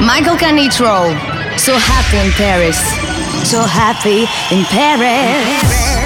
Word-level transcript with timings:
Michael 0.00 0.36
Canitrot, 0.36 1.14
So 1.58 1.76
Happy 1.76 2.16
in 2.16 2.32
Paris. 2.32 2.78
So 3.44 3.62
Happy 3.62 4.26
in 4.50 4.64
Paris. 4.64 6.00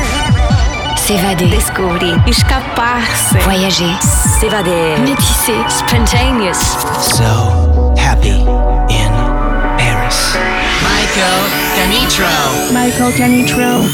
S'évader. 1.06 1.50
Descobrir. 1.50 2.18
Escapar-se. 2.26 3.38
Voyager. 3.44 3.94
S'évader. 4.40 4.96
Métisser. 5.04 5.62
Spontaneous. 5.68 6.58
So 6.98 7.94
happy 7.96 8.40
in 8.88 9.12
Paris. 9.76 10.34
Michael 10.82 11.42
Canitrot. 11.76 12.72
Michael 12.72 13.12
Canitrot. 13.12 13.84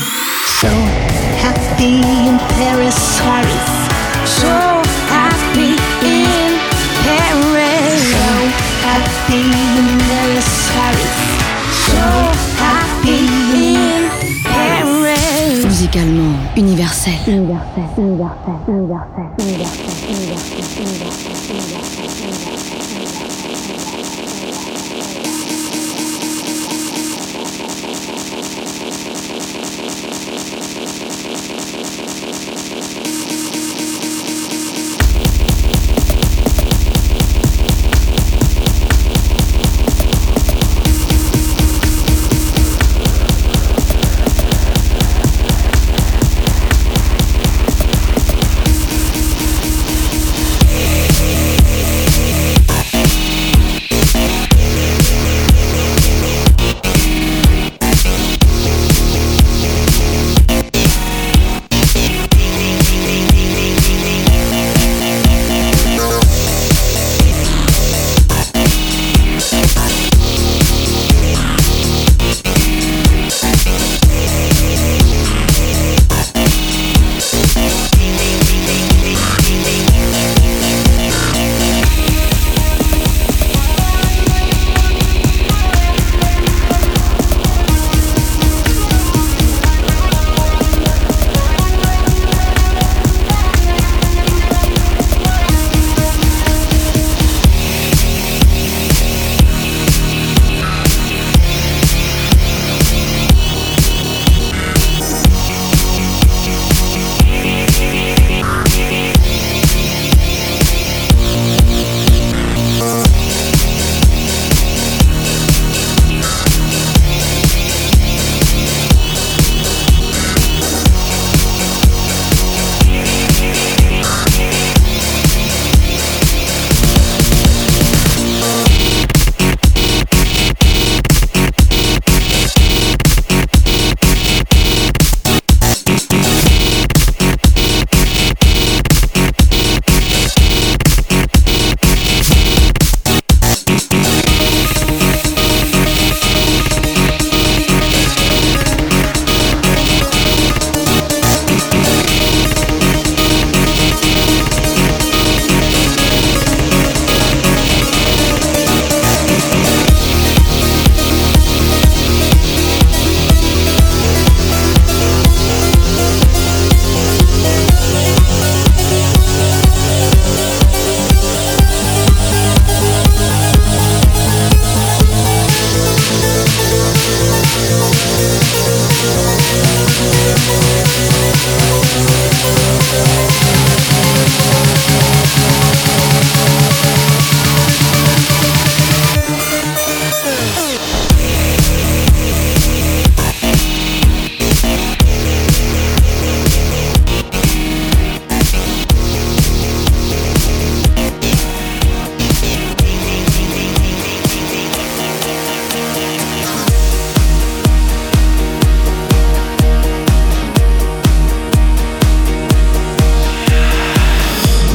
So 0.60 0.68
happy 1.42 2.00
in 2.26 2.38
Paris. 2.56 3.20
Paris. 3.20 3.70
So 4.24 4.79
happy 9.30 9.46
in 9.78 9.98
Paris. 10.10 10.50
Paris. 10.74 11.12
So 11.86 12.02
happy 12.58 13.18
in 13.54 14.10
Paris. 14.42 15.64
Musicalement 15.64 16.56
universel. 16.56 17.12
Universel, 17.26 17.86
universel, 17.96 18.58
universel, 18.66 19.30
universel, 19.38 19.94
universel, 20.08 20.66
universel, 20.82 21.09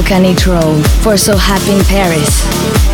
Michael 0.00 0.16
Canitrot 0.16 0.86
for 1.02 1.16
So 1.18 1.36
Happy 1.36 1.72
in 1.72 1.84
Paris. 1.84 2.89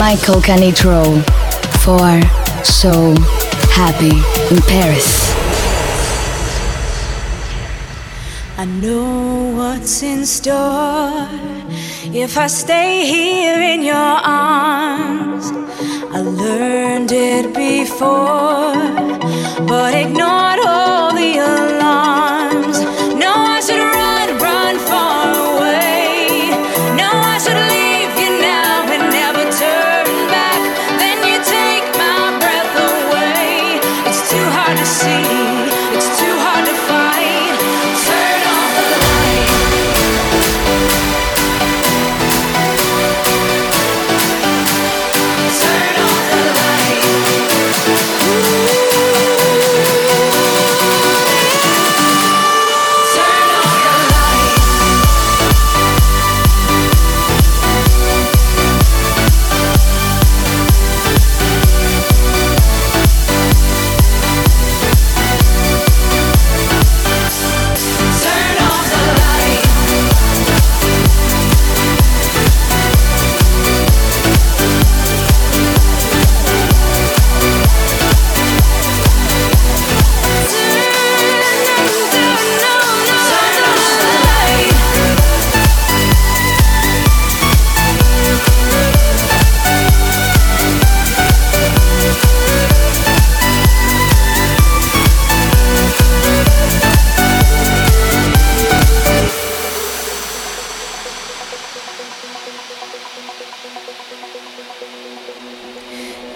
Michael 0.00 0.40
Canitrot 0.40 1.22
for 1.84 2.08
So 2.64 3.14
Happy 3.68 4.16
in 4.50 4.62
Paris. 4.62 5.30
I 8.56 8.64
know 8.64 9.52
what's 9.54 10.02
in 10.02 10.24
store 10.24 11.28
if 12.14 12.38
I 12.38 12.46
stay 12.46 13.04
here 13.04 13.60
in 13.60 13.82
your 13.82 13.94
arms. 13.94 15.50
I 16.16 16.20
learned 16.20 17.12
it 17.12 17.54
before, 17.54 18.72
but 19.68 19.92
ignored 19.92 20.60
all 20.66 21.12
the 21.14 21.36
alarms. 21.36 21.79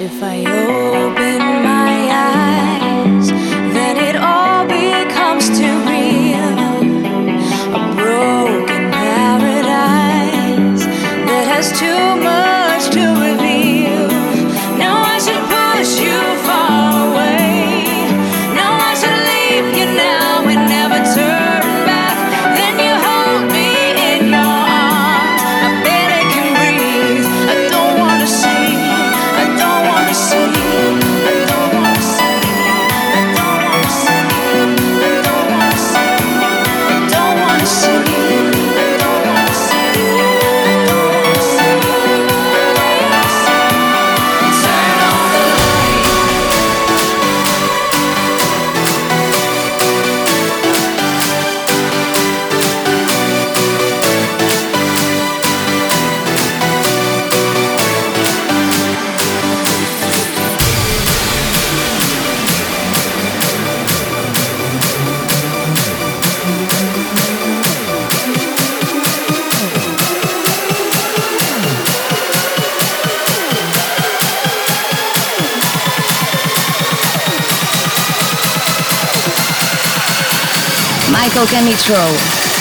If 0.00 0.22
I 0.24 0.42
hold. 0.42 0.93
Control. 81.86 82.53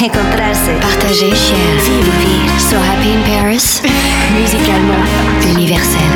Encontrarse, 0.00 0.70
partager, 0.80 1.34
share, 1.34 1.76
vivre, 1.84 2.12
vivre. 2.20 2.58
So 2.60 2.78
happy 2.78 3.12
in 3.12 3.22
Paris, 3.24 3.82
musicalement 4.32 5.04
universel. 5.44 6.07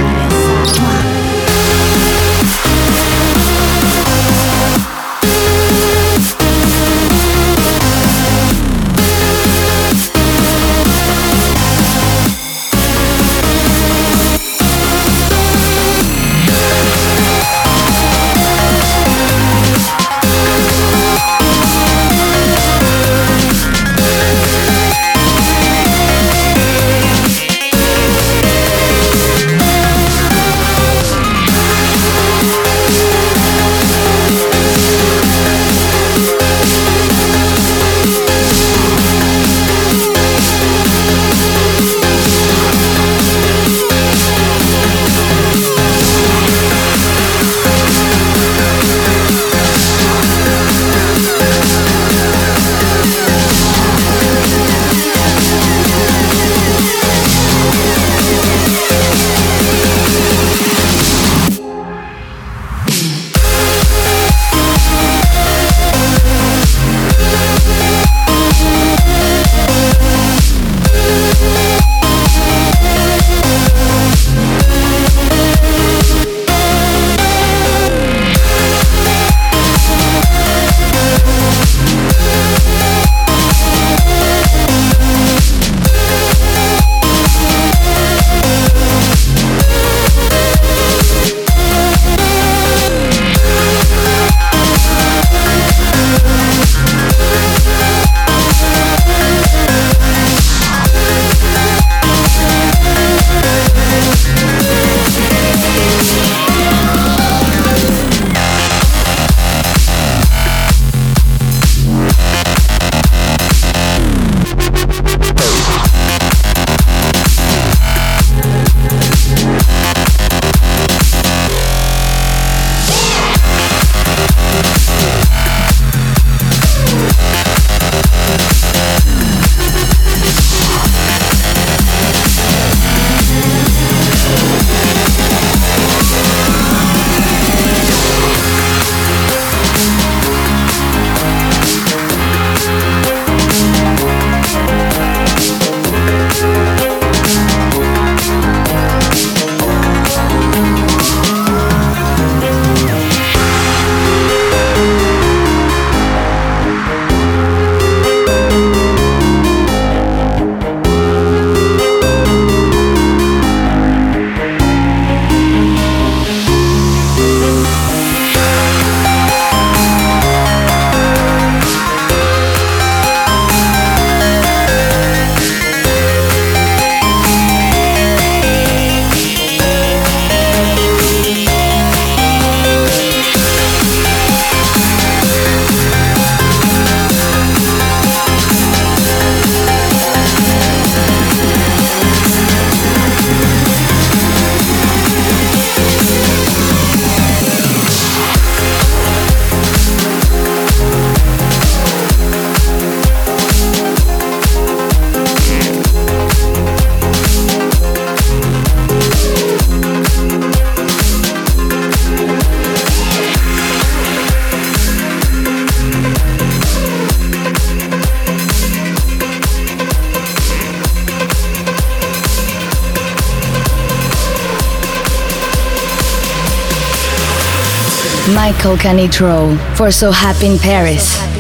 Coca 228.63 228.93
Nitro 228.93 229.57
for 229.75 229.91
So 229.91 230.13
Happy 230.13 230.47
in 230.47 230.57
Paris. 230.57 231.15
So 231.15 231.19
happy. 231.19 231.32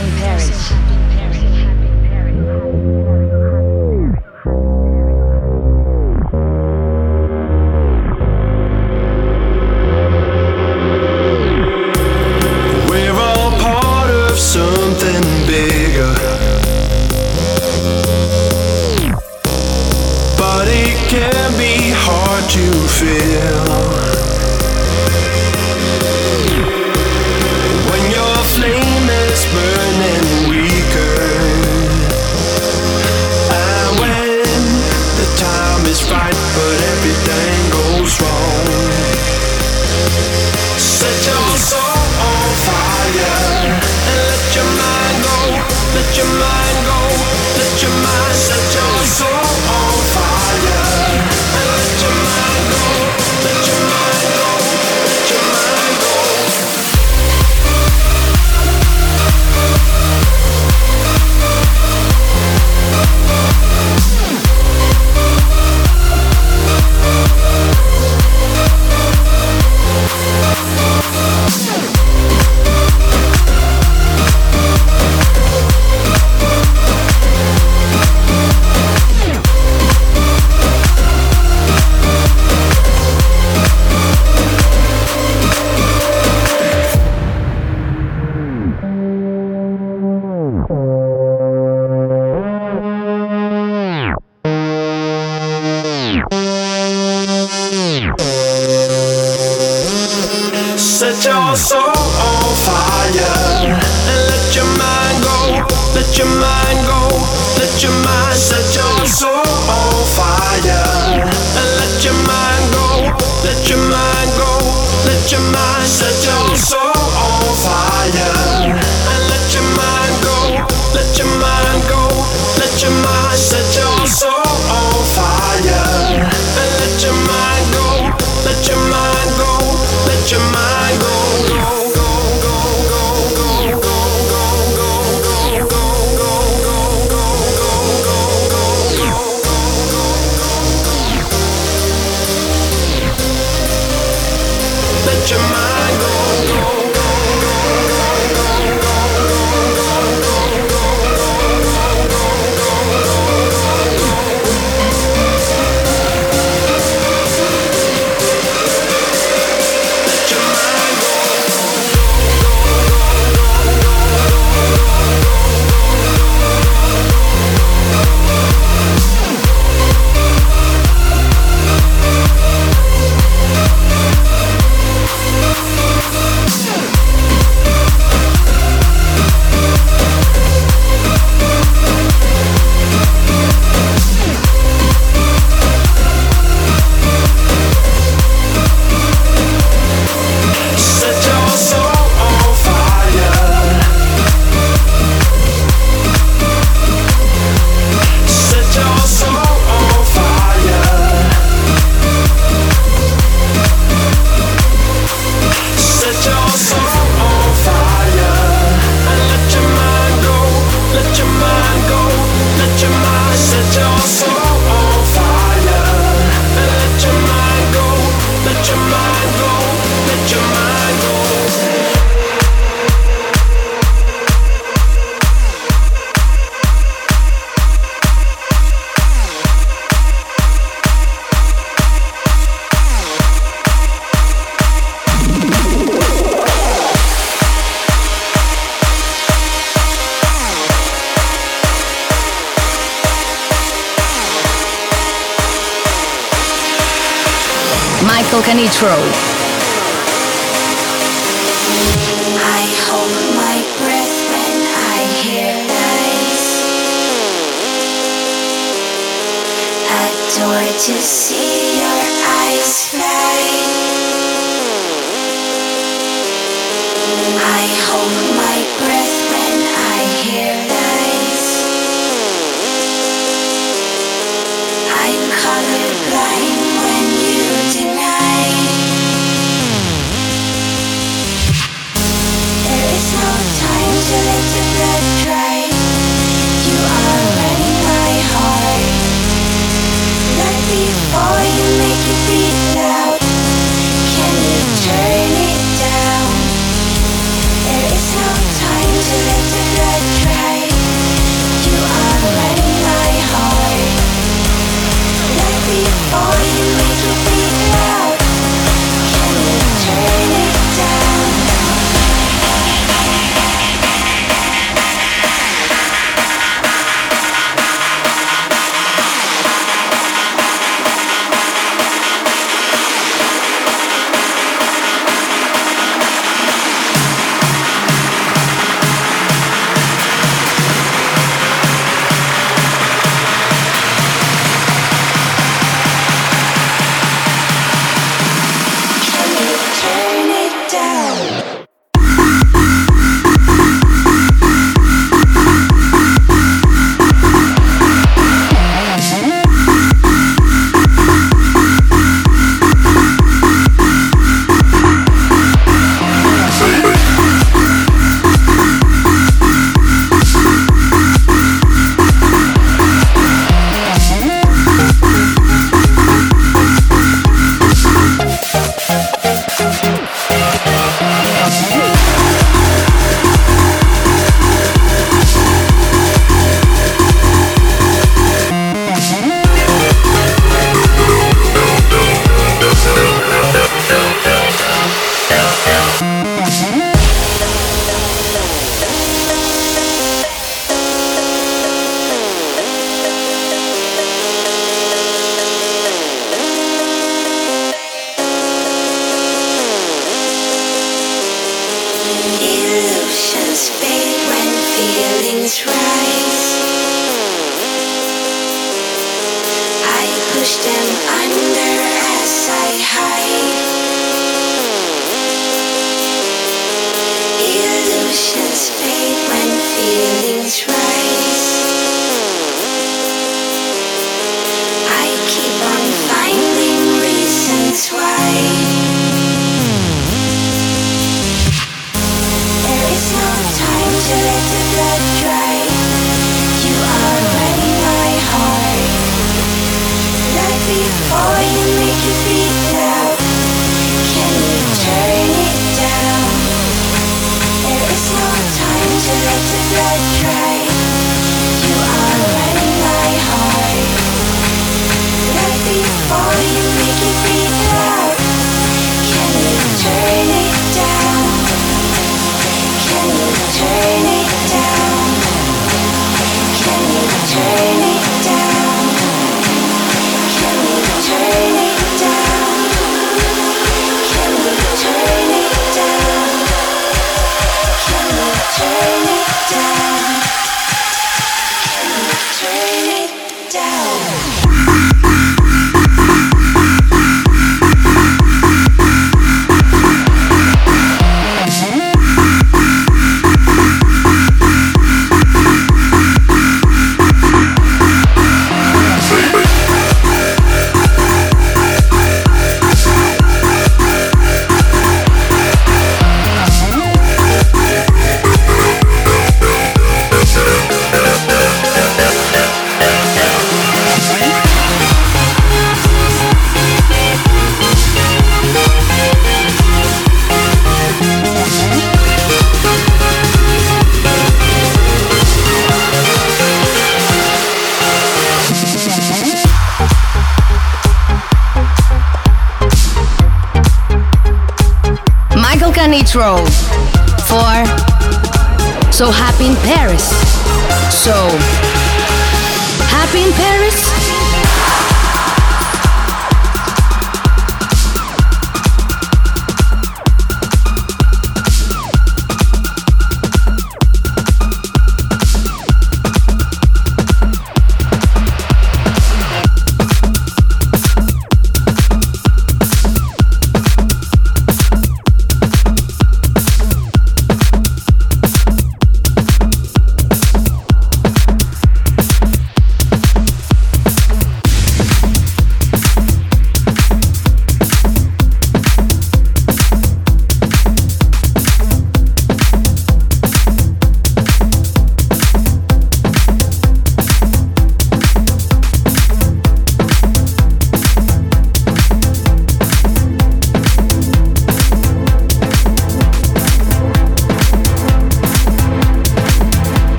been 543.12 543.51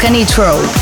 Michael 0.00 0.77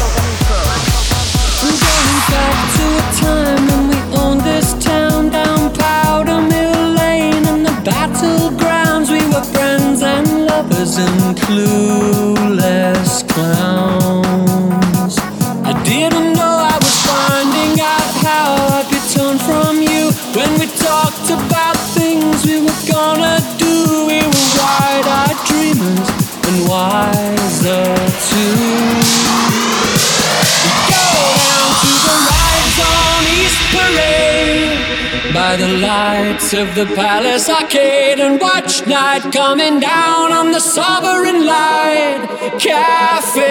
the 36.76 36.94
Palace 36.94 37.48
Arcade 37.48 38.20
and 38.20 38.38
watch 38.38 38.86
night 38.86 39.32
coming 39.32 39.80
down 39.80 40.30
on 40.30 40.52
the 40.52 40.60
Sovereign 40.60 41.46
Light 41.46 42.28
Cafe. 42.60 43.46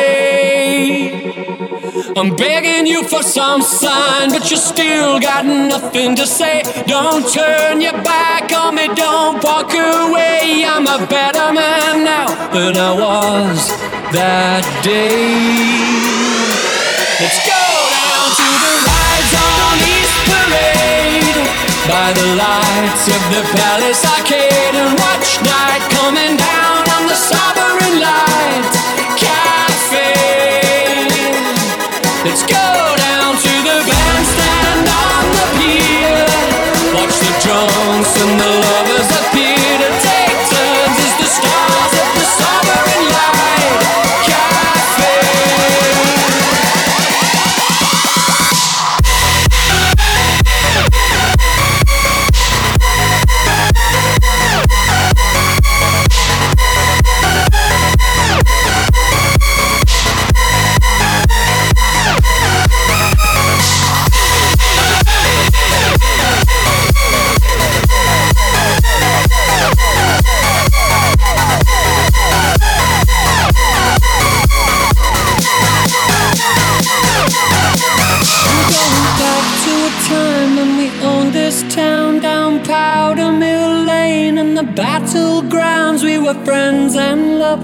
I'm 2.16 2.36
begging 2.36 2.86
you 2.86 3.04
for 3.04 3.24
some 3.24 3.64
sign, 3.64 4.30
but 4.30 4.52
you 4.52 4.58
still 4.58 5.20
got 5.20 5.44
nothing 5.44 6.16
to 6.18 6.28
say. 6.28 6.62
Don't 6.86 7.28
turn 7.34 7.82
your 7.82 8.00
back 8.04 8.54
on 8.54 8.76
me, 8.76 8.90
don't 8.94 9.44
walk 9.44 9.74
away. 9.74 10.64
I'm 10.64 10.86
a 10.86 11.08
better 11.08 11.52
man 11.52 12.04
now 12.04 12.28
than 12.54 12.78
I 12.78 12.94
was 12.94 13.70
that 14.14 14.64
day. 14.84 15.66
Let's 17.20 17.40
go 17.48 17.55
by 21.88 22.12
the 22.14 22.28
lights 22.36 23.08
of 23.08 23.22
the 23.30 23.42
Palace 23.54 24.04
Arcade 24.06 24.76
and 24.76 24.98
watch 25.00 25.42
night 25.42 25.84
coming 25.98 26.36
down 26.38 26.82
on 26.96 27.08
the 27.08 27.16
Sovereign 27.16 28.00
Light 28.02 28.66
Cafe. 29.18 30.14
Let's 32.26 32.44
go 32.44 32.75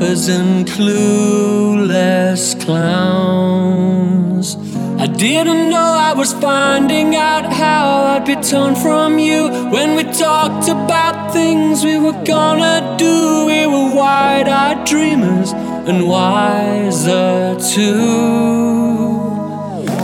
lovers 0.02 0.28
and 0.30 0.66
clueless 0.68 2.60
clowns. 2.66 4.58
I 4.99 5.06
didn't 5.06 5.70
know 5.70 5.95
I 6.10 6.14
was 6.14 6.34
finding 6.34 7.16
out 7.16 7.54
how 7.54 8.16
I'd 8.16 8.26
be 8.26 8.36
torn 8.36 8.76
from 8.76 9.20
you 9.20 9.49
when 9.70 9.95
we 9.95 10.04
talked 10.04 10.68
about 10.70 11.32
things 11.34 11.84
we 11.84 11.99
were 11.99 12.20
gonna 12.24 12.95
do. 12.97 13.45
We 13.45 13.68
were 13.68 13.93
wide 13.95 14.47
eyed 14.47 14.86
dreamers 14.86 15.52
and 15.89 16.08
wiser 16.08 17.56
too. 17.74 19.20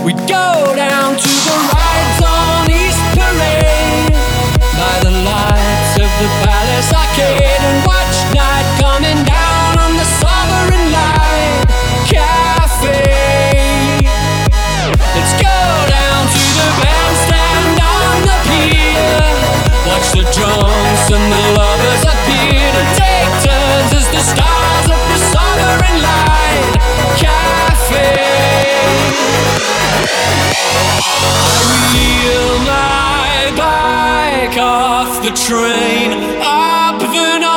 We 0.06 0.14
go 0.14 0.74
down 0.76 1.16
to 1.26 1.32
the 1.48 1.58
rides 1.74 2.22
on 2.38 2.70
East 2.82 3.02
Parade 3.18 4.14
by 4.80 4.96
the 5.06 5.14
lights 5.32 5.94
of 6.06 6.12
the 6.22 6.30
Palace 6.46 6.92
Arcade 6.94 7.87
and 21.10 21.32
the 21.32 21.44
lovers 21.56 22.04
appear 22.04 22.68
to 22.78 22.84
take 23.00 23.32
turns 23.46 23.92
as 23.96 24.08
the 24.12 24.20
stars 24.20 24.88
of 24.92 25.00
the 25.08 25.20
Light 26.04 26.74
Cafe. 27.16 28.12
I 31.44 31.64
wheel 31.94 32.50
my 32.68 33.52
bike 33.56 34.58
off 34.58 35.24
the 35.24 35.32
train 35.32 36.12
up 36.42 37.00
the 37.00 37.40
North 37.40 37.57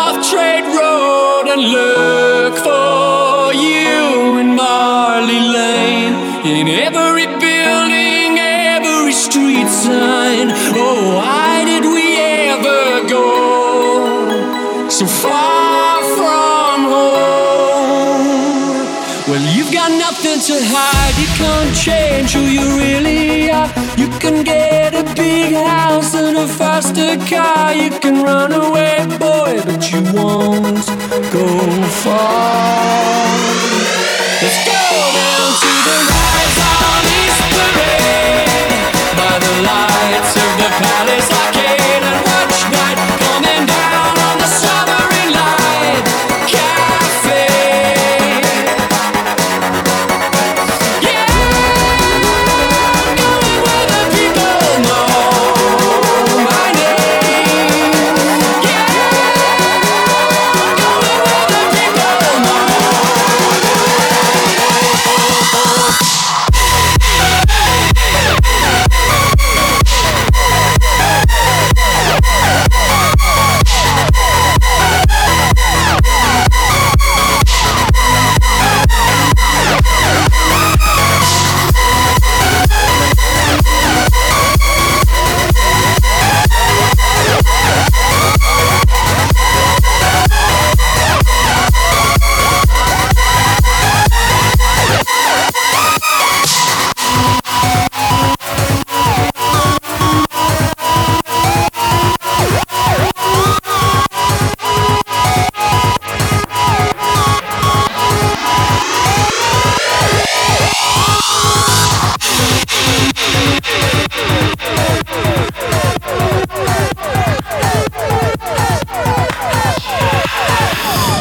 can't 21.41 21.75
change 21.75 22.33
who 22.35 22.43
you 22.57 22.67
really 22.83 23.51
are. 23.51 23.71
You 23.97 24.09
can 24.23 24.45
get 24.45 24.95
a 24.95 25.05
big 25.15 25.55
house 25.55 26.15
and 26.15 26.37
a 26.37 26.47
faster 26.47 27.17
car. 27.31 27.75
You 27.75 27.91
can 28.03 28.23
run 28.23 28.53
away, 28.53 29.07
boy, 29.25 29.53
but 29.69 29.83
you 29.91 30.01
won't 30.17 30.87
go 31.35 31.47
far. 32.03 32.90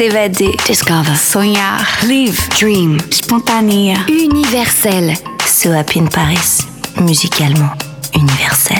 S'évader. 0.00 0.56
Discover. 0.66 1.14
Sonhar. 1.14 1.84
Live. 2.06 2.48
Dream. 2.58 2.96
Spontané. 3.10 3.94
Universel. 4.08 5.12
So 5.44 5.72
Happy 5.72 5.98
in 5.98 6.08
Paris. 6.08 6.66
Musicalement 7.02 7.74
universel. 8.14 8.79